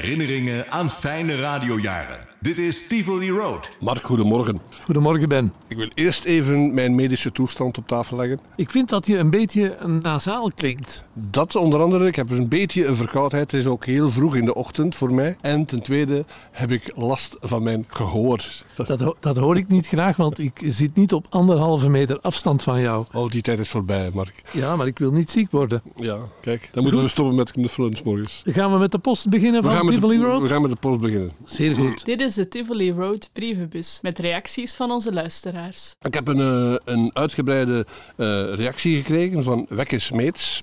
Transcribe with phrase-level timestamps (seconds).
[0.00, 2.18] Herinneringen aan fijne radiojaren.
[2.40, 3.70] Dit is Tivoli Road.
[3.80, 4.60] Mark, goedemorgen.
[4.84, 5.52] Goedemorgen, Ben.
[5.68, 8.40] Ik wil eerst even mijn medische toestand op tafel leggen.
[8.56, 11.04] Ik vind dat je een beetje nasaal klinkt.
[11.12, 13.50] Dat onder andere, ik heb een beetje een verkoudheid.
[13.50, 15.36] Het is ook heel vroeg in de ochtend voor mij.
[15.40, 18.44] En ten tweede heb ik last van mijn gehoor.
[18.74, 22.18] Dat, Dat, ho- dat hoor ik niet graag, want ik zit niet op anderhalve meter
[22.20, 23.04] afstand van jou.
[23.12, 24.42] oh, die tijd is voorbij, Mark.
[24.52, 25.82] Ja, maar ik wil niet ziek worden.
[25.96, 26.68] Ja, kijk.
[26.72, 28.42] Dan moeten we stoppen met knuffelen 's morgens.
[28.46, 30.40] Gaan we met de post beginnen We van gaan, met Tivoli de, Road?
[30.40, 31.32] we gaan met de post beginnen.
[31.44, 32.04] Zeer goed.
[32.04, 35.94] Dit is de Tivoli Road brievenbus met reacties van onze luisteraars.
[36.02, 40.60] Ik heb een, eh, een uitgebreide eh, reactie gekregen van Wekke Smeets.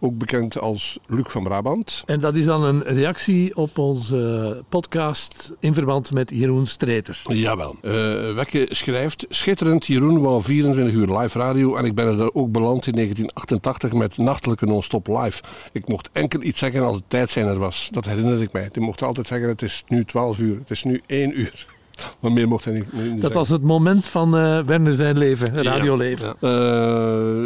[0.00, 2.02] Ook bekend als Luc van Brabant.
[2.06, 7.22] En dat is dan een reactie op onze podcast in verband met Jeroen Streeter.
[7.24, 7.76] Jawel.
[7.82, 7.92] Eh
[8.34, 11.76] Wekke schrijft: Schitterend, Jeroen wou 24 uur live radio.
[11.76, 15.42] En ik ben er ook beland in 1988 met nachtelijke non-stop live.
[15.72, 17.88] Ik mocht enkel iets zeggen als het tijdzender was.
[17.92, 18.68] Dat herinner ik mij.
[18.72, 21.73] Die mocht altijd zeggen: Het is nu 12 uur, het is nu 1 uur.
[22.20, 23.32] Maar meer mocht hij niet, niet Dat zeggen.
[23.38, 26.34] was het moment van eh Werner zijn leven, radioleven.
[26.40, 26.48] Ja.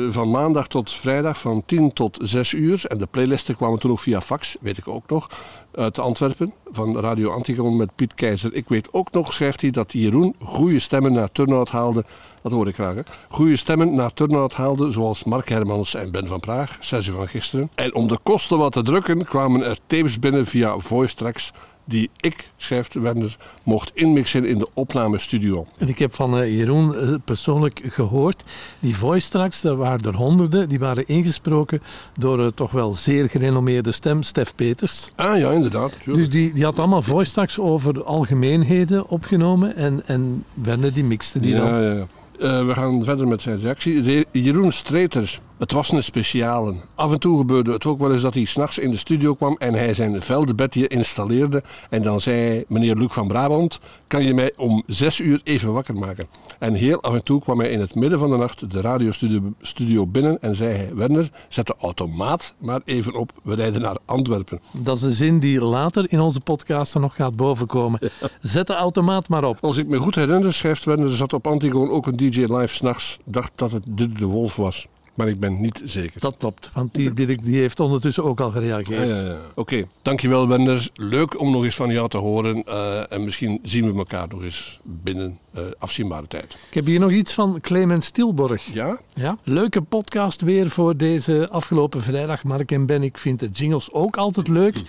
[0.06, 2.84] Eh, van maandag tot vrijdag van 10 tot 6 uur.
[2.86, 5.28] En de playlisten kwamen toen ook via fax, weet ik ook nog.
[5.74, 8.54] Uit Antwerpen, van Radio Antigon met Piet Keizer.
[8.54, 12.04] Ik weet ook nog, schrijft hij, dat Jeroen goede stemmen naar Turnhout haalde.
[12.42, 13.00] Dat hoor ik graag, hè.
[13.28, 17.70] Goede stemmen naar Turnhout haalde, zoals Mark Hermans en Ben van Praag, Serge van gisteren.
[17.74, 21.52] En om de kosten wat te drukken, kwamen er tapes binnen via Voice Tracks
[21.88, 25.66] die ik, schrijft Werner, mocht inmixen in de opnamestudio.
[25.78, 28.44] En ik heb van eh, Jeroen eh, persoonlijk gehoord,
[28.78, 31.82] die voice tracks, daar waren er honderden, die waren ingesproken
[32.18, 35.12] door een toch wel zeer gerenommeerde stem, Stef Peters.
[35.14, 35.92] Ah ja, inderdaad.
[36.02, 36.16] tuurlijk.
[36.16, 41.40] Dus die, die had allemaal voice tracks over algemeenheden opgenomen en, en Werner die mixte
[41.40, 41.66] die dan.
[41.66, 42.06] Ja, ja, ja.
[42.40, 44.02] Eh, we gaan verder met zijn reactie.
[44.02, 45.40] Re- Jeroen Streeter.
[45.58, 46.74] Het was een speciale.
[46.94, 49.56] Af en toe gebeurde het ook wel eens dat hij s'nachts in de studio kwam
[49.56, 51.62] en hij zijn veldbedje installeerde.
[51.90, 55.72] En dan zei hij, meneer Luc van Brabant, kan je mij om zes uur even
[55.72, 56.26] wakker maken?
[56.58, 59.52] En heel af en toe kwam hij in het midden van de nacht de radiostudio
[59.60, 63.96] studio binnen en zei hij, Werner, zet de automaat maar even op, we rijden naar
[64.04, 64.60] Antwerpen.
[64.72, 68.00] Dat is de zin die later in onze podcast er nog gaat bovenkomen.
[68.40, 69.58] Zet de automaat maar op.
[69.60, 73.18] Als ik me goed herinner, schrijft Werner, zat op Antigoon ook een DJ live s'nachts,
[73.24, 74.86] dacht dat het de Wolf was.
[75.18, 76.20] Maar ik ben niet zeker.
[76.20, 79.26] Dat klopt, want die, Dirk die heeft ondertussen ook al gereageerd.
[79.54, 80.88] Oké, dankjewel Wender.
[80.94, 82.64] Leuk om nog eens van jou te horen.
[82.64, 86.58] eh, en misschien zien we elkaar nog eens binnen eh, afzienbare tijd.
[86.68, 88.72] Ik heb hier nog iets van Clemens Stilborg.
[88.72, 88.98] Ja?
[89.14, 93.02] Ja, leuke podcast weer voor deze afgelopen vrijdag, Mark en Ben.
[93.02, 94.82] Ik vind de jingles ook altijd leuk.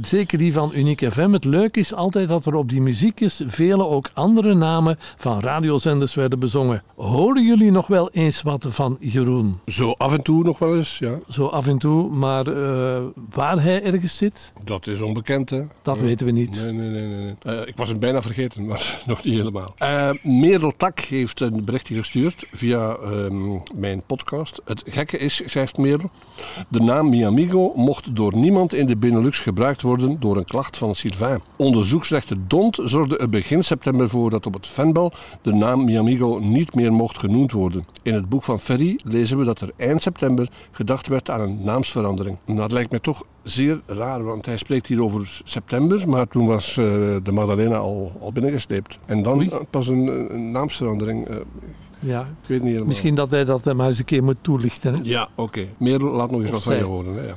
[0.00, 1.30] Zeker die van Unique FM.
[1.32, 6.14] Het leuke is altijd dat er op die muziekjes vele ook andere namen van radiozenders
[6.14, 6.82] werden bezongen.
[6.96, 9.57] Horen jullie nog wel eens wat van Jeroen?
[9.66, 11.18] Zo af en toe nog wel eens, ja.
[11.28, 15.62] Zo af en toe, maar eh, waar hij ergens zit, Dat is onbekend, hè?
[15.82, 16.02] dat Ja.
[16.02, 16.62] weten we niet.
[16.64, 17.06] Nee, nee, nee.
[17.16, 17.34] nee.
[17.60, 19.74] Eh, ik was het bijna vergeten, maar nog niet helemaal.
[19.78, 24.60] Eh Merel Tak heeft een berichtje gestuurd via ehm, mijn podcast.
[24.64, 26.10] Het gekke is, schrijft Merel,
[26.68, 30.94] de naam Miamigo mocht door niemand in de Benelux gebruikt worden door een klacht van
[30.94, 31.40] Sylvain.
[31.56, 36.74] Onderzoeksrechter Dont zorgde er begin september voor dat op het fanbel de naam Miamigo niet
[36.74, 37.86] meer mocht genoemd worden.
[38.02, 41.64] In het boek van Ferry lezen we dat er eind september gedacht werd aan een
[41.64, 42.36] naamsverandering.
[42.46, 46.68] Dat lijkt me toch zeer raar, want hij spreekt hier over september, maar toen was
[46.76, 46.84] eh,
[47.22, 48.98] de Magdalena al, al binnengesleept.
[49.06, 51.28] En dan pas een, een naamsverandering.
[51.28, 51.36] eh,
[52.00, 52.86] Ja, ik weet niet helemaal.
[52.88, 54.94] misschien dat hij dat maar eens een keer moet toelichten.
[54.94, 55.00] Hè?
[55.02, 55.66] Ja, oké.
[55.78, 57.14] Merel, laat nog eens Of wat van je horen.
[57.14, 57.34] Hè, ja.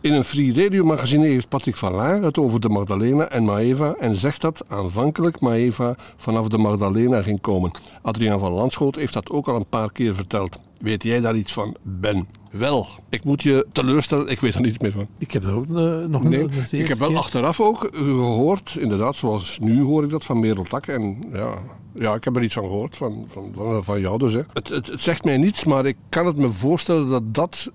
[0.00, 3.94] In een Free Radio magazine heeft Patrick van Laar het over de Magdalena en Maeva
[3.98, 7.70] en zegt dat aanvankelijk Maeva vanaf de Magdalena ging komen.
[8.02, 10.58] Adriaan van Landschoot heeft dat ook al een paar keer verteld.
[10.82, 12.26] Weet jij daar iets van, Ben?
[12.50, 15.06] Wel, ik moet je teleurstellen, ik weet er niets meer van.
[15.18, 17.18] Ik heb er ook eh, nog Nee, de ik heb wel keer.
[17.18, 20.86] achteraf ook eh, gehoord, inderdaad, zoals nu hoor ik dat van Merel Tak.
[20.86, 21.54] En ja,
[21.94, 24.32] ja, ik heb er iets van gehoord, van, van, van, van jou dus.
[24.32, 24.40] Hè.
[24.52, 27.72] Het, het, het zegt mij niets, maar ik kan het me voorstellen dat dat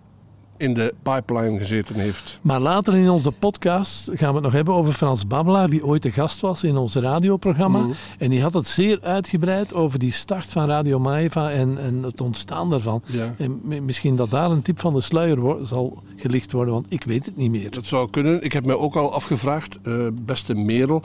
[0.58, 2.40] in de pipeline gezeten heeft.
[2.42, 6.04] Maar later in onze podcast gaan we het nog hebben over Frans Babbelaar, die ooit
[6.04, 7.80] de gast was in ons radioprogramma.
[7.80, 7.92] Mhm.
[8.18, 12.22] En die had het zeer uitgebreid over die start van Radio Maeva en, en het
[12.22, 13.02] ontstaan daarvan.
[13.06, 13.34] Ja.
[13.38, 17.04] En mi- misschien dat daar een tip van de sluier zal gelicht worden, want ik
[17.04, 17.72] weet het niet meer.
[17.72, 18.44] Dat zou kunnen.
[18.44, 21.04] Ik heb mij ook al afgevraagd, eh, beste Merel,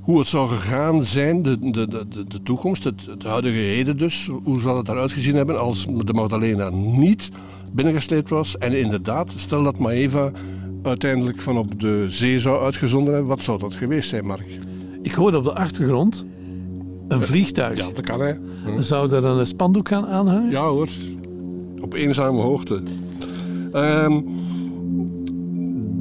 [0.00, 4.30] hoe het zou gegaan zijn, de, de, de, de- toekomst, het, het huidige heden dus.
[4.44, 7.30] Hoe zou het eruit gezien hebben als de Magdalena niet
[7.72, 8.58] binnengesleept was?
[8.58, 10.30] En inderdaad, stel dat Maeva
[10.82, 14.58] uiteindelijk van op de zee zou uitgezonden hebben, wat zou dat geweest zijn, Mark?
[15.02, 16.24] Ik hoorde op de achtergrond
[17.08, 17.78] een vliegtuig.
[17.78, 18.32] Ja, dat kan hè.
[18.64, 18.82] Hm.
[18.82, 20.50] Zou er een spandoek gaan aanhangen?
[20.50, 20.88] Ja hoor,
[21.80, 22.82] op eenzame hoogte.
[23.72, 24.20] Ehm,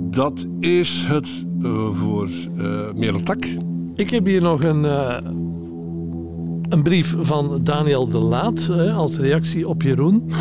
[0.10, 1.30] dat is het
[1.60, 3.46] uh, voor uh, Merel Tak.
[3.96, 5.18] Ik heb hier nog een, uh,
[6.72, 10.32] een brief van Daniel de Laat als reactie op Jeroen.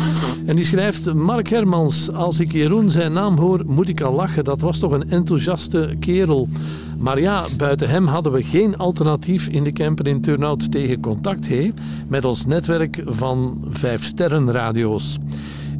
[0.45, 4.43] En die schrijft: Mark Hermans, als ik Jeroen zijn naam hoor, moet ik al lachen.
[4.43, 6.49] Dat was toch een enthousiaste kerel.
[6.97, 11.47] Maar ja, buiten hem hadden we geen alternatief in de camper in Turnout tegen Contact
[11.47, 11.71] He
[12.07, 15.17] met ons netwerk van vijf sterrenradio's.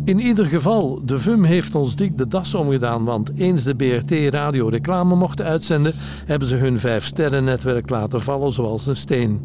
[0.04, 4.34] In ieder geval, de VUM heeft ons dik de das omgedaan, want eens de BRT
[4.34, 5.94] radio reclame mochten uitzenden,
[6.26, 9.42] hebben ze hun vijf sterrennetwerk laten vallen zoals een steen.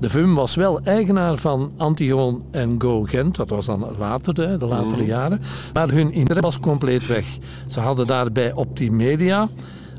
[0.00, 4.66] De VUM was wel eigenaar van Antigoon en Go Gent, dat was dan later, de
[4.66, 5.10] latere mhm.
[5.10, 5.40] jaren,
[5.72, 7.38] maar hun interesse was compleet weg.
[7.68, 9.48] Ze hadden daarbij Optimedia,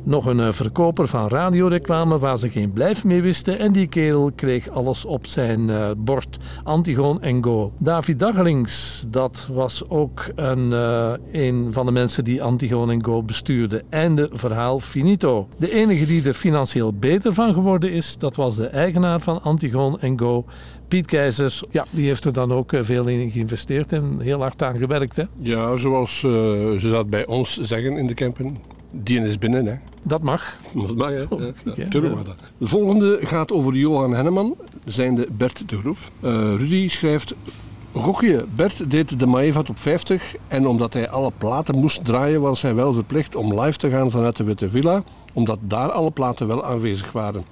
[0.05, 3.59] nog een eh, verkoper van radioreclame waar ze geen blijf mee wisten.
[3.59, 6.37] En die kerel kreeg alles op zijn uh, bord.
[6.63, 7.71] Antigoon en Go.
[7.77, 13.23] David Dagelings, dat was ook een, uh, een van de mensen die Antigoon en Go
[13.23, 13.83] bestuurde.
[13.89, 15.47] Einde verhaal finito.
[15.57, 19.99] De enige die er financieel beter van geworden is, dat was de eigenaar van Antigoon
[19.99, 20.45] en Go.
[20.87, 24.77] Piet Keizers, ja, die heeft er dan ook veel in geïnvesteerd en heel hard aan
[24.77, 25.15] gewerkt.
[25.15, 25.23] Hè?
[25.39, 28.74] Ja, zoals ze dat bij ons zeggen in de campen.
[29.03, 29.75] Die is binnen, hè?
[30.03, 30.57] Dat mag.
[30.73, 31.23] Dat mag, hè?
[31.29, 31.41] Oh,
[31.75, 31.85] ja,
[32.23, 32.35] dat.
[32.57, 34.55] De volgende gaat over Johan Henneman,
[34.85, 36.11] zijnde Bert de Groef.
[36.21, 37.35] Uh, Rudy schrijft...
[37.93, 42.61] Gokje, Bert deed de Maeva op 50 en omdat hij alle platen moest draaien was
[42.61, 45.03] hij wel verplicht om live te gaan vanuit de Witte Villa,
[45.33, 47.45] omdat daar alle platen wel aanwezig waren.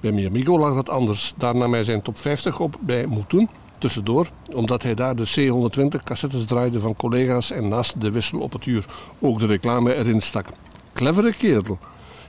[0.00, 1.34] Bij Miamigo lag dat anders.
[1.36, 3.48] Daar nam hij zijn top 50 op bij Moetoen,
[3.78, 8.52] tussendoor, omdat hij daar de C120 cassettes draaide van collega's en naast de wissel op
[8.52, 8.84] het uur
[9.20, 10.46] ook de reclame erin stak.
[10.98, 11.78] Clevere kerel.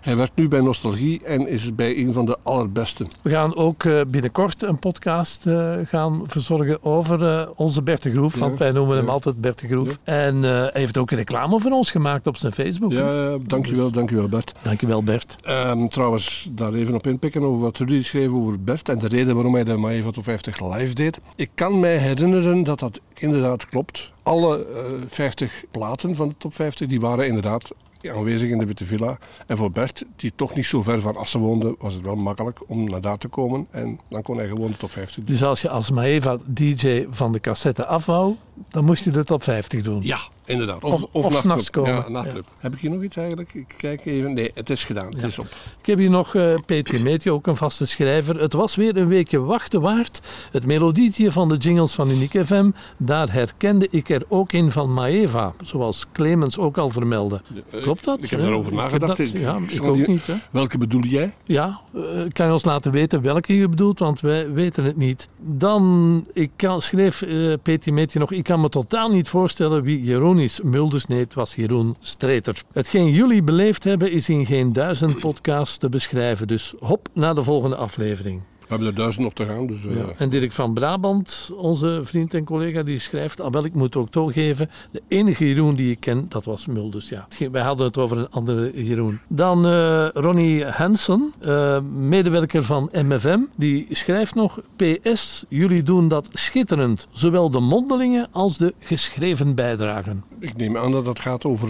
[0.01, 3.07] Hij werkt nu bij Nostalgie en is bij een van de allerbesten.
[3.21, 8.11] We gaan ook uh, binnenkort een podcast uh, gaan verzorgen over uh, onze Bert de
[8.11, 9.97] Groef, want wij noemen hem altijd Bert de Groef.
[10.03, 12.91] En hij heeft ook een reclame voor ons gemaakt op zijn Facebook.
[12.91, 14.53] Ja, dankjewel, dankjewel Bert.
[14.61, 15.35] Dankjewel Bert.
[15.47, 19.35] Um, trouwens, daar even op inpikken over wat Rudy schreef over Bert en de reden
[19.35, 21.19] waarom hij de Maeva Top 50 live deed.
[21.35, 24.11] Ik kan mij herinneren dat dat inderdaad klopt.
[24.23, 24.65] Alle
[25.07, 27.71] 50 platen van de top 50 die waren inderdaad
[28.07, 29.17] aanwezig in de Witte Villa.
[29.47, 32.59] En voor Bert, die toch niet zo ver van Assen woonde, was het wel makkelijk
[32.67, 33.67] om naar daar te komen.
[33.71, 35.25] En dan kon hij gewoon de top 50 doen.
[35.25, 38.35] Dus als je als Maeva DJ van de cassette afwou,
[38.69, 40.01] dan moest je de top 50 doen?
[40.01, 40.19] Ja,
[40.49, 40.83] inderdaad.
[40.83, 41.85] Of, of, of, nachtclub.
[41.85, 42.03] komen.
[42.03, 42.45] Ja, nachtclub.
[42.57, 43.53] Heb ik hier nog iets eigenlijk?
[43.53, 44.33] Ik kijk even.
[44.33, 45.11] Nee, het is gedaan.
[45.11, 45.47] Het is op.
[45.79, 48.39] Ik heb hier nog uh, Peter Meetje, ook een vaste schrijver.
[48.39, 50.21] Het was weer een weekje wachten waard.
[50.51, 54.93] Het melodietje van de jingles van Unique FM, daar herkende ik er ook in van
[54.93, 55.53] Maeva.
[55.61, 57.41] Zoals Clemens ook al vermeldde.
[57.71, 58.23] Eh, Klopt dat?
[58.23, 59.31] Ik heb erover nagedacht.
[59.31, 60.27] ja, ik ook niet.
[60.27, 60.35] Hè?
[60.51, 61.33] Welke bedoel jij?
[61.43, 65.29] Ja, uh, kan je ons laten weten welke je bedoelt, want wij weten het niet.
[65.37, 70.03] Dan, ik kan, schreef uh, Peter Meetje nog, ik kan me totaal niet voorstellen wie
[70.03, 70.61] Jeroen is.
[70.61, 72.61] Mulders, nee, het was Jeroen Streeter.
[72.73, 76.47] Hetgeen jullie beleefd hebben is in geen duizend podcasts te beschrijven.
[76.47, 78.41] Dus hop naar de volgende aflevering.
[78.69, 79.67] We hebben er duizend nog te gaan.
[79.67, 79.95] Dus, uh...
[79.95, 80.05] ja.
[80.17, 83.41] En Dirk van Brabant, onze vriend en collega, die schrijft...
[83.41, 87.09] Ah, wel, ik moet ook toegeven, de enige Jeroen die ik ken, dat was Mulders.
[87.09, 87.27] Ja.
[87.51, 89.19] Wij hadden het over een andere Jeroen.
[89.27, 93.39] Dan uh, Ronnie Hansen, uh, medewerker van MFM.
[93.55, 94.59] Die schrijft nog...
[94.75, 97.07] PS, jullie doen dat schitterend.
[97.11, 100.23] Zowel de mondelingen als de geschreven bijdragen.
[100.39, 101.69] Ik neem aan dat dat gaat over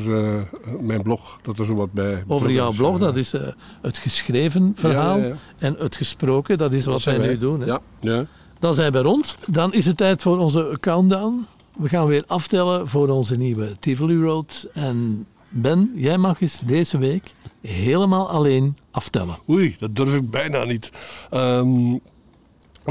[0.79, 1.39] mijn blog.
[1.41, 2.23] Dat er zo wat bij...
[2.27, 3.33] Over jouw blog, dat is
[3.81, 5.17] het geschreven verhaal.
[5.17, 7.59] Ja, ja, en het gesproken, dat is wat wij nu doen.
[7.59, 7.65] Hè?
[7.65, 7.81] Ja.
[7.99, 8.25] ja.
[8.59, 9.37] Dan zijn we rond.
[9.47, 11.45] Dan is het tijd voor onze countdown.
[11.77, 14.67] We gaan weer aftellen voor onze nieuwe Tivoli Road.
[14.73, 19.37] En Ben, jij mag eens deze week helemaal alleen aftellen.
[19.49, 20.91] Oei, dat durf ik bijna niet.
[21.33, 21.99] Um,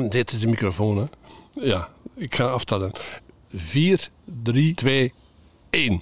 [0.08, 1.04] dit is de microfoon, hè?
[1.52, 2.92] Ja, ik ga aftellen.
[3.54, 4.08] 4,
[4.42, 5.12] 3, 2,
[5.70, 6.00] 1.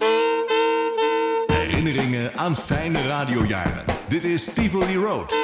[1.47, 3.85] Herinneringen aan fijne radiojaren.
[4.09, 5.35] Dit is Tivoli Road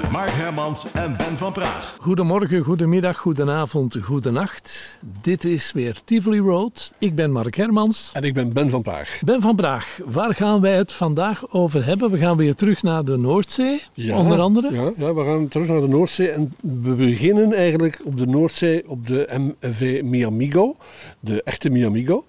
[0.00, 1.96] met Mark Hermans en Ben van Praag.
[2.00, 4.98] Goedemorgen, goedemiddag, goedenavond, goedenacht.
[5.22, 6.94] Dit is weer Tivoli Road.
[6.98, 8.10] Ik ben Mark Hermans.
[8.12, 9.18] En ik ben Ben van Praag.
[9.24, 12.10] Ben van Praag, waar gaan wij het vandaag over hebben?
[12.10, 14.72] We gaan weer terug naar de Noordzee, onder andere.
[14.72, 18.88] Ja, ja, we gaan terug naar de Noordzee en we beginnen eigenlijk op de Noordzee
[18.88, 20.76] op de MV Miamigo,
[21.20, 22.24] de echte Miamigo.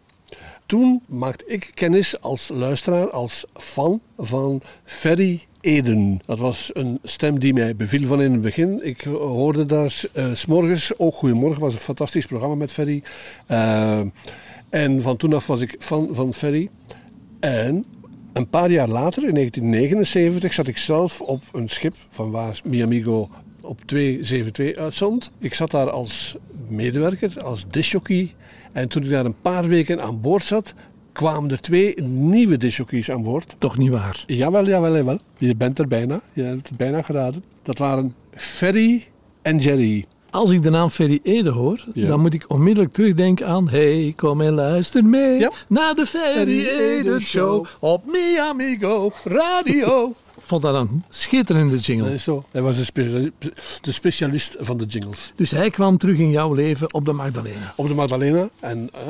[0.65, 6.19] Toen maakte ik kennis als luisteraar, als fan van Ferry Eden.
[6.25, 8.79] Dat was een stem die mij beviel van in het begin.
[8.85, 13.03] Ik hoorde daar s morgens, ook Goedemorgen, was een fantastisch programma met Ferry.
[13.51, 13.99] Uh,
[14.69, 16.69] en van toen af was ik fan van Ferry.
[17.39, 17.85] En
[18.33, 23.29] een paar jaar later, in 1979, zat ik zelf op een schip van waar Miamigo
[23.61, 25.31] op 272 uitzond.
[25.39, 26.35] Ik zat daar als
[26.67, 28.33] medewerker, als disjockey.
[28.71, 30.73] En toen ik daar een paar weken aan boord zat,
[31.13, 33.55] kwamen er twee nieuwe discjockeys aan boord.
[33.57, 34.23] Toch niet waar?
[34.27, 35.19] Jawel, jawel, jawel.
[35.37, 36.21] Je bent er bijna.
[36.33, 37.43] Je hebt het bijna geraden.
[37.63, 39.07] Dat waren Ferry
[39.41, 40.05] en Jerry.
[40.29, 42.07] Als ik de naam Ferry Ede hoor, Ja.
[42.07, 43.69] dan moet ik onmiddellijk terugdenken aan...
[43.69, 45.51] Hey, kom en luister mee Ja.
[45.67, 50.13] naar de Ferry Ferry Ede Ede Show op Mi Amigo Radio.
[50.45, 52.05] Vond dat een schitterende jingle.
[52.05, 52.43] Dat is zo.
[52.51, 53.29] Hij was de, specia-
[53.81, 55.33] de specialist van de jingles.
[55.35, 57.73] Dus hij kwam terug in jouw leven op de Magdalena.
[57.75, 58.49] Op de Magdalena.
[58.59, 59.01] En eh,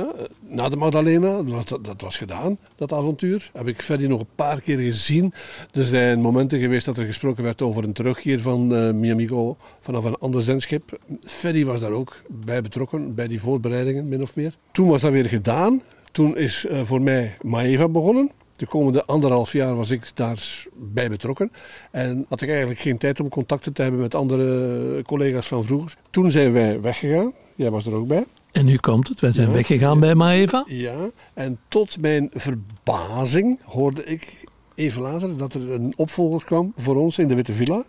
[0.48, 4.26] na de Magdalena, dat, was- dat was gedaan, dat avontuur, heb ik Ferry nog een
[4.36, 5.34] paar keer gezien.
[5.72, 10.04] Er zijn momenten geweest dat er gesproken werd over een terugkeer van eh Miamigo vanaf
[10.04, 11.00] een ander zendschip.
[11.22, 14.54] Ferry was daar ook bij betrokken, bij die voorbereidingen, min of meer.
[14.72, 15.82] Toen was dat weer gedaan.
[16.12, 18.32] Toen is eh, voor mij Maeva begonnen.
[18.64, 21.52] De komende anderhalf jaar was ik daarbij betrokken.
[21.92, 25.98] En had ik eigenlijk geen tijd om contacten te hebben met andere collega's van vroeger.
[26.10, 27.34] Toen zijn wij weggegaan.
[27.56, 28.26] Jij was er ook bij.
[28.52, 29.54] En nu komt het, wij zijn Ja.
[29.54, 30.64] weggegaan bij Maeva.
[30.68, 30.96] Ja,
[31.34, 34.44] en tot mijn verbazing hoorde ik
[34.76, 37.84] even later dat er een opvolger kwam voor ons in de Witte Villa.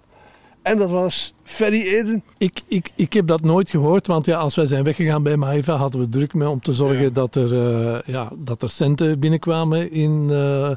[0.64, 2.22] En dat was Ferry Eden.
[2.38, 5.76] Ik, ik, ik heb dat nooit gehoord, want ja, als wij zijn weggegaan bij Maeva
[5.76, 7.10] hadden we druk mee om te zorgen Ja.
[7.10, 10.70] dat, er, eh, ja, dat er centen binnenkwamen in, eh,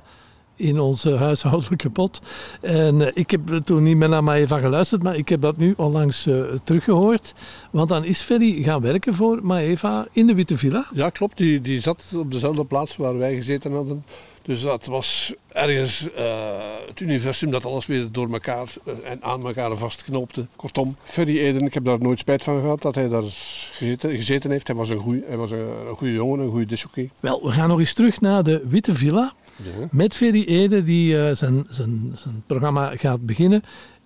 [0.55, 2.21] in onze huishoudelijke pot.
[2.61, 5.73] En eh, ik heb toen niet meer naar Maeva geluisterd, maar ik heb dat nu
[5.77, 7.33] onlangs eh, teruggehoord.
[7.71, 10.85] Want dan is Ferry gaan werken voor Maeva in de Witte Villa.
[10.93, 11.37] Ja, klopt.
[11.37, 14.03] Die, die zat op dezelfde plaats waar wij gezeten hadden.
[14.47, 19.45] Dus dat was ergens eh, het universum dat alles weer door elkaar eh, en aan
[19.45, 20.45] elkaar vastknoopte.
[20.55, 23.23] Kortom, Ferry Eden, ik heb daar nooit spijt van gehad dat hij daar
[23.71, 24.67] gezeten, gezeten heeft.
[24.67, 27.09] Hij was een goeie, hij was een, een goede jongen, een goede disjockey.
[27.19, 29.33] Wel, we gaan nog eens terug naar de Witte Villa.
[29.55, 29.87] Ja.
[29.91, 33.63] Met Ferry Ede, die eh, zijn, zijn, zijn programma gaat beginnen.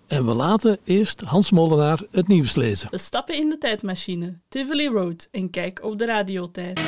[0.07, 2.87] En we laten eerst Hans Molenaar het nieuws lezen.
[2.91, 6.79] We stappen in de tijdmachine, Tivoli Road, en kijk op de radiotijd.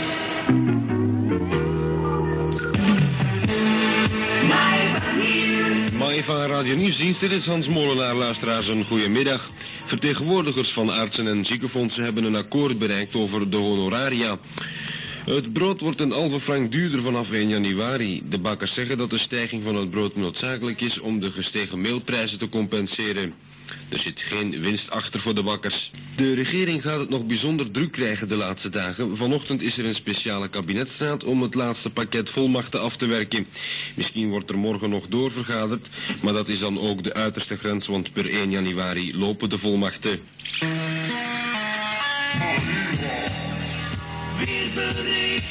[6.14, 9.52] Maeva Radio Nieuwsdienst, dit is Hans Molenaar, luisteraars, een goedemiddag.
[9.86, 14.38] Vertegenwoordigers van artsen en ziekenfondsen hebben een akkoord bereikt over de honoraria.
[15.26, 18.22] Het brood wordt een halve frank duurder vanaf 1 januari.
[18.30, 22.40] De bakkers zeggen dat de stijging van het brood noodzakelijk is om de gestegen meelprijzen
[22.40, 23.34] te compenseren.
[23.90, 25.92] Er zit geen winst achter voor de bakkers.
[26.16, 29.18] De regering gaat het nog bijzonder druk krijgen de laatste dagen.
[29.18, 33.48] Vanochtend is er een speciale kabinetsraad om het laatste pakket volmachten af te werken.
[33.96, 35.88] Misschien wordt er morgen nog doorvergaderd,
[36.22, 40.20] maar dat is dan ook de uiterste grens, want per 1 januari lopen de volmachten.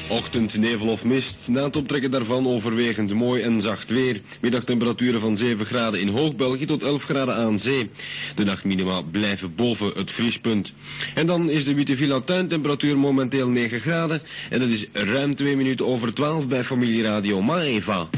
[0.09, 1.35] Ochtend, nevel of mist.
[1.47, 4.21] Na het optrekken daarvan overwegend mooi en zacht weer.
[4.41, 7.91] Middagtemperaturen van 7 graden in Hoog-België tot 11 graden aan zee.
[8.35, 10.73] De nachtminima blijven boven het vriespunt.
[11.15, 14.23] En dan is de Witte Villa tuintemperatuur momenteel 9 graden.
[14.51, 18.09] En dat is ruim 2 minuten over 12 bij familieradio Maeva.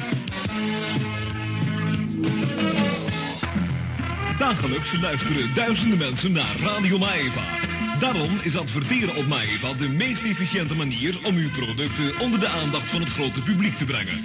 [4.38, 7.63] Dagelijks luisteren duizenden mensen naar Radio Maeva.
[7.98, 12.90] Daarom is adverteren op Maeva de meest efficiënte manier om uw producten onder de aandacht
[12.90, 14.22] van het grote publiek te brengen.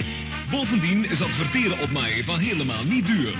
[0.50, 3.34] Bovendien is adverteren op Maeva helemaal niet duur.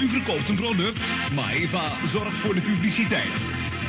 [0.00, 1.00] U verkoopt een product,
[1.34, 3.44] Maeva zorgt voor de publiciteit.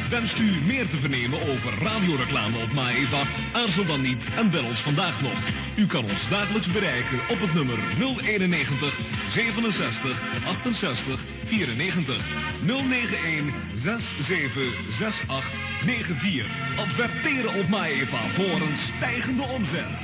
[0.10, 3.28] Wenst u meer te vernemen over radioreclame op Maeva?
[3.54, 5.38] Aarzel dan niet en bel ons vandaag nog.
[5.76, 9.00] U kan ons dagelijks bereiken op het nummer 091
[9.34, 12.26] 67 68 94
[12.66, 16.48] 091 67 68 94.
[16.78, 20.00] Adverteren op Maeva voor een stijgende omzet.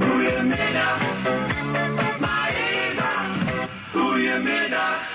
[0.00, 1.00] Goedemiddag,
[2.20, 3.34] Maeva.
[3.92, 5.14] Goedemiddag.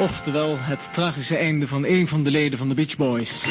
[0.00, 3.44] Oftewel het tragische einde van een van de leden van de Beach Boys.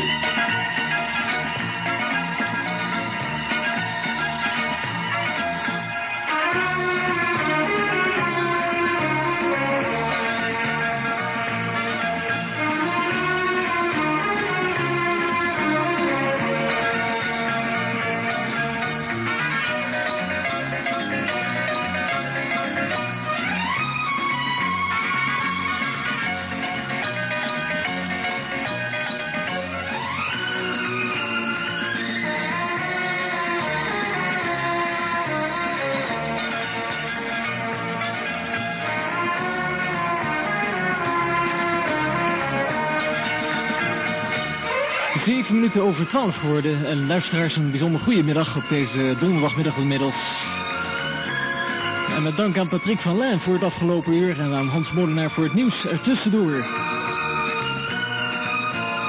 [45.25, 46.85] Zeven minuten over twaalf geworden.
[46.85, 50.15] En luisteraars, een bijzonder goede middag op deze donderdagmiddag inmiddels.
[52.15, 55.31] En met dank aan Patrick van Lijn voor het afgelopen uur en aan Hans Molenaar
[55.31, 56.51] voor het nieuws ertussendoor.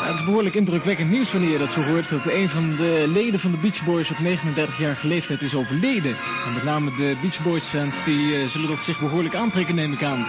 [0.05, 2.09] Het is behoorlijk indrukwekkend nieuws wanneer je dat zo hoort.
[2.09, 6.17] Dat een van de leden van de Beach Boys op 39-jarige leeftijd is overleden.
[6.47, 9.93] En met name de Beach Boys fans die eh, zullen dat zich behoorlijk aantrekken neem
[9.93, 10.27] ik aan.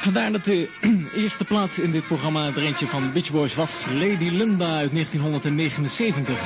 [0.00, 0.68] Vandaar dat de
[1.14, 3.84] eerste plaats in dit programma er eentje van Beach Boys was.
[3.86, 6.38] Lady Linda uit 1979.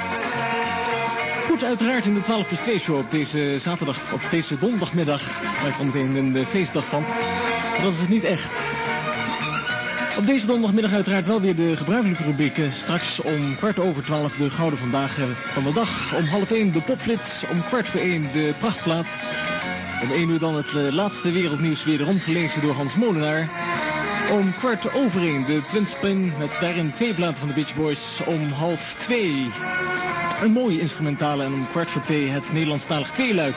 [1.46, 5.42] Goed, uiteraard in de 12 plus 2 show op deze zaterdag, op deze donderdagmiddag.
[5.42, 7.04] Waar ik meteen een feestdag van.
[7.82, 8.50] Dat is het niet echt.
[10.18, 12.58] Op deze donderdagmiddag uiteraard wel weer de gebruikelijke rubriek.
[12.58, 16.16] Eh, Straks om kwart over twaalf de gouden vandaag eh, van de dag.
[16.16, 17.44] Om half één de popflits.
[17.50, 19.06] Om kwart voor één de prachtplaat.
[20.02, 23.48] Om één uur dan het eh, laatste wereldnieuws wederom gelezen door Hans Molenaar.
[24.30, 28.20] Om kwart over één de Twinspin met daarin twee platen van de Beach Boys.
[28.26, 29.50] Om half twee
[30.42, 33.54] een mooie instrumentale en om kwart voor twee het Nederlandstalig tweeluik.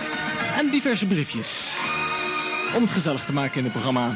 [0.55, 1.71] En diverse briefjes.
[2.75, 4.11] Om het gezellig te maken in het programma.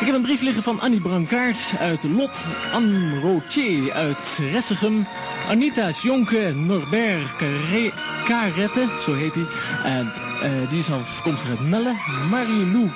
[0.00, 2.30] Ik heb een brief liggen van Annie Brankaert uit Lot,
[2.72, 5.06] Anne Rotier uit Ressegem,
[5.48, 7.92] Anita Jonke, Norbert Carre-
[8.24, 9.46] Carette, zo heet hij.
[9.84, 11.94] En eh, die is afkomstig uit Melle.
[12.30, 12.90] Marie-Lou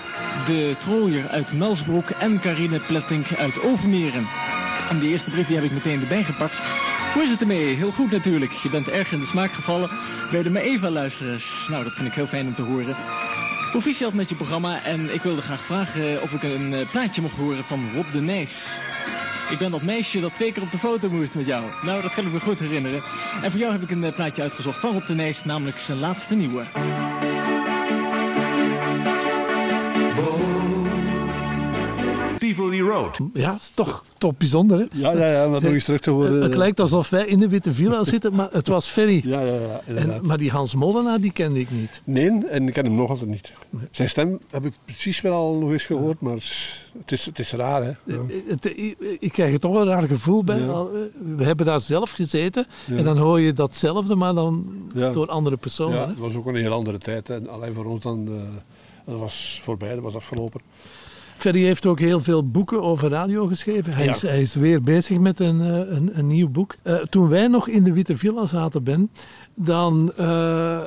[0.46, 4.26] de Trooier uit Melsbroek en Carine Plettink uit Overmeren.
[4.88, 6.54] En die eerste brief heb ik meteen erbij gepakt.
[7.12, 7.74] Hoe is het ermee?
[7.74, 8.52] Heel goed natuurlijk.
[8.52, 9.90] Je bent erg in de smaak gevallen
[10.30, 11.66] bij de Maeva-luisteraars.
[11.68, 12.96] Nou, dat vind ik heel fijn om te horen.
[13.70, 17.36] Proficiat met je programma en ik wilde graag vragen of ik een eh, plaatje mocht
[17.36, 18.66] horen van Rob de Nijs.
[19.50, 21.64] Ik ben dat meisje dat twee op de foto moest met jou.
[21.82, 23.02] Nou, dat kan ik me goed herinneren.
[23.42, 25.98] En voor jou heb ik een eh, plaatje uitgezocht van Rob de Nijs, namelijk zijn
[25.98, 26.64] laatste nieuwe.
[32.38, 33.18] Tivoli Road.
[33.32, 34.84] Ja, is toch, toch bijzonder, hè?
[34.92, 36.42] Ja, ja, ja, dat nog eens terug te horen.
[36.42, 39.20] Het lijkt alsof wij in de Witte Villa zitten, maar het was Ferry.
[39.24, 40.20] Ja, ja, ja, inderdaad.
[40.20, 42.02] En, maar die Hans Molenaar, die kende ik niet.
[42.04, 43.52] Nee, en ik ken hem nog altijd niet.
[43.90, 46.32] Zijn stem heb ik precies wel al nog eens gehoord, maar
[46.98, 47.92] het is, het is raar, hè.
[48.04, 48.18] Ja.
[48.48, 50.58] Het- ik, ik krijg er toch een raar gevoel bij.
[50.60, 50.66] Ja.
[50.66, 50.90] Al-
[51.36, 52.96] We hebben daar zelf gezeten Ja.
[52.96, 55.10] en dan hoor je datzelfde, maar dan Ja.
[55.12, 55.94] door andere personen.
[55.96, 56.08] Ja, hè.
[56.08, 57.28] het was ook een heel andere tijd.
[57.28, 57.34] hè.
[57.34, 58.34] En alleen voor ons dan, eh,
[59.06, 60.60] dat was voorbij, dat was afgelopen.
[61.36, 63.92] Ferry heeft ook heel veel boeken over radio geschreven.
[63.92, 64.10] Hij, Ja.
[64.14, 66.74] is, hij is weer bezig met een, eh, een, een nieuw boek.
[66.82, 69.10] Eh, toen wij nog in de Witte Villa zaten, Ben,
[69.54, 70.80] dan eh,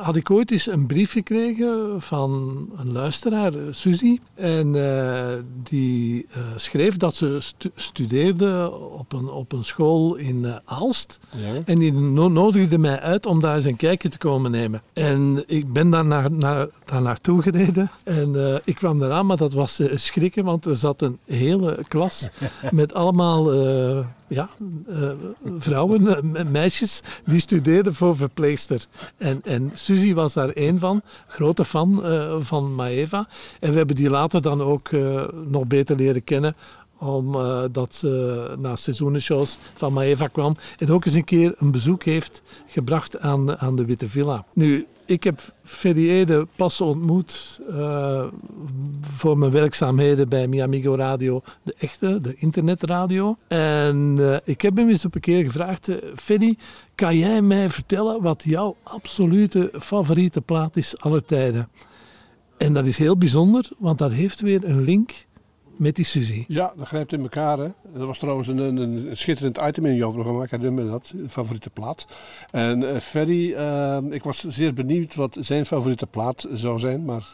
[0.00, 4.18] had ik ooit eens een brief gekregen van een luisteraar, eh, Suzy.
[4.34, 5.24] En eh,
[5.62, 11.18] die eh, schreef dat ze stu- studeerde op een, op een school in eh, Aalst.
[11.36, 11.60] Ja.
[11.64, 14.82] En die no- nodigde mij uit om daar eens een kijkje te komen nemen.
[14.92, 17.90] En ik ben daar, naar, naar, daar naartoe gereden.
[18.04, 21.78] En eh, ik kwam eraan, maar dat was eh, schrikken, want er zat een hele
[21.88, 22.28] klas
[22.70, 23.98] met allemaal eh,
[24.30, 24.48] ja,
[24.88, 25.10] eh,
[25.58, 28.86] vrouwen, eh, me- meisjes, die studeerden voor verpleegster.
[29.16, 33.28] En, en Suzy was daar één van, grote fan eh, van Maeva.
[33.60, 34.90] En we hebben die later dan ook
[35.46, 36.56] nog beter leren kennen
[36.98, 42.42] omdat ze naar seizoenenshows van Maeva kwam en ook eens een keer een bezoek heeft
[42.66, 44.44] gebracht aan, aan de Witte Villa.
[44.52, 48.24] Nu, ik heb Ferry Ede pas ontmoet eh,
[49.00, 53.36] voor mijn werkzaamheden bij Miamigo Radio, de echte, de internetradio.
[53.48, 56.56] En eh, ik heb hem eens op een keer gevraagd, Ferry,
[56.94, 61.68] kan jij mij vertellen wat jouw absolute favoriete plaat is aller tijden?
[62.56, 65.26] En dat is heel bijzonder, want dat heeft weer een link
[65.80, 66.44] met die Suzy.
[66.48, 67.58] Ja, dat grijpt in elkaar.
[67.58, 67.68] Hè.
[67.94, 70.42] Dat was trouwens een, een, een schitterend item in jouw programma.
[70.42, 72.06] Ik herinner me dat, favoriete plaat.
[72.50, 77.04] En eh, Ferry, eh, ik was zeer benieuwd wat zijn favoriete plaat zou zijn.
[77.04, 77.26] Maar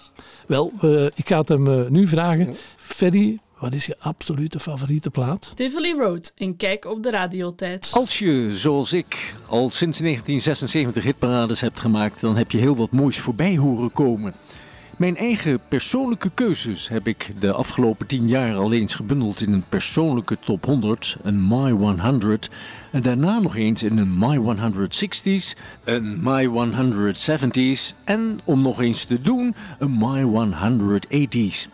[0.46, 2.46] Wel, eh, ik ga het hem nu vragen.
[2.46, 2.52] Ja.
[2.76, 5.52] Ferry, wat is je absolute favoriete plaat?
[5.54, 7.90] Tivoli Road, een kijk op de radiotijd.
[7.92, 12.90] Als je, zoals ik, al sinds 1976 hitparades hebt gemaakt, dan heb je heel wat
[12.90, 14.34] moois voorbij horen komen.
[14.96, 19.64] Mijn eigen persoonlijke keuzes heb ik de afgelopen 10 jaar al eens gebundeld in een
[19.68, 22.50] persoonlijke top 100, een My 100,
[22.92, 29.04] en daarna nog eens in een My 160s, een My 170s en, om nog eens
[29.04, 31.70] te doen, een My 180s.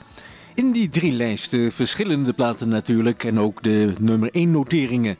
[0.54, 5.16] In die drie lijsten verschillende platen natuurlijk en ook de nummer 1 noteringen.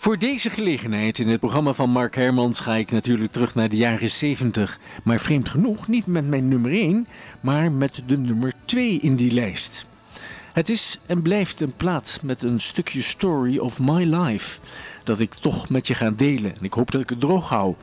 [0.00, 3.76] Voor deze gelegenheid in het programma van Mark Hermans ga ik natuurlijk terug naar de
[3.76, 4.78] jaren 70.
[5.04, 7.06] Maar vreemd genoeg niet met mijn nummer 1,
[7.40, 9.86] maar met de nummer 2 in die lijst.
[10.52, 14.60] Het is en blijft een plaat met een stukje story of my life.
[15.04, 16.56] Dat ik toch met je ga delen.
[16.56, 17.74] En ik hoop dat ik het droog hou.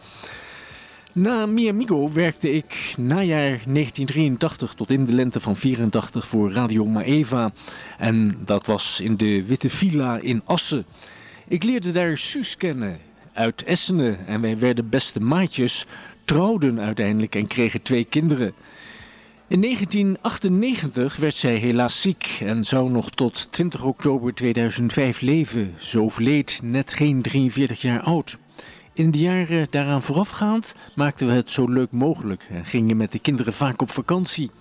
[1.14, 7.54] Na Miamigo werkte ik najaar 1983 tot in de lente van 84 voor Radio Maeva.
[7.98, 10.86] En dat was in de Witte Villa in Assen.
[11.48, 12.98] Ik leerde daar Suus kennen
[13.34, 15.86] uit Essenen en wij werden beste maatjes
[16.24, 18.54] trouwden uiteindelijk en kregen twee kinderen.
[19.48, 25.74] In 1998 werd zij helaas ziek en zou nog tot 20 oktober 2005 leven.
[25.78, 28.38] Ze overleed net geen 43 jaar oud.
[28.94, 33.20] In de jaren daaraan voorafgaand maakten we het zo leuk mogelijk en gingen met de
[33.20, 34.52] kinderen vaak op vakantie.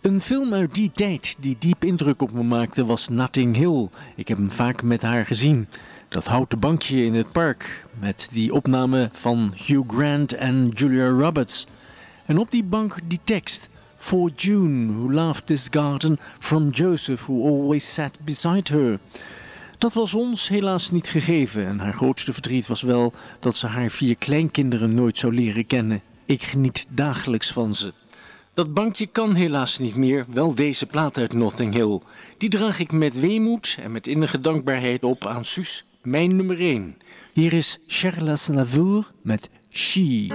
[0.00, 3.88] Een film uit die tijd die diep indruk op me maakte was Notting Hill.
[4.16, 5.68] Ik heb hem vaak met haar gezien.
[6.12, 11.66] Dat houten bankje in het park met die opname van Hugh Grant en Julia Roberts.
[12.26, 13.68] En op die bank die tekst.
[13.96, 18.98] For June, who loved this garden, from Joseph, who always sat beside her.
[19.78, 23.90] Dat was ons helaas niet gegeven en haar grootste verdriet was wel dat ze haar
[23.90, 26.02] vier kleinkinderen nooit zou leren kennen.
[26.26, 27.92] Ik geniet dagelijks van ze.
[28.54, 32.00] Dat bankje kan helaas niet meer, wel deze plaat uit Notting Hill.
[32.38, 36.96] Die draag ik met weemoed en met innige dankbaarheid op aan Suus, mijn nummer 1.
[37.32, 40.26] Hier is Charles Navour met She.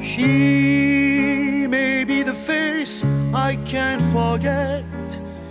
[0.00, 4.84] She may be the face I can't forget.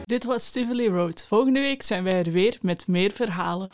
[0.05, 1.25] Dit was Tivoli Road.
[1.27, 3.69] Volgende week zijn wij er weer met meer verhalen.